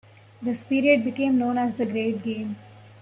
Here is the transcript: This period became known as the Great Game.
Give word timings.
This 0.41 0.63
period 0.63 1.03
became 1.03 1.37
known 1.37 1.59
as 1.59 1.75
the 1.75 1.85
Great 1.85 2.23
Game. 2.23 2.55